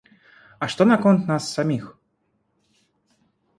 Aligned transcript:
А 0.63 0.69
што 0.75 0.87
наконт 0.91 1.21
нас 1.33 1.51
саміх? 1.59 1.85